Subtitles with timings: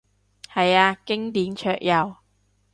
[0.51, 2.15] 係啊，經典桌遊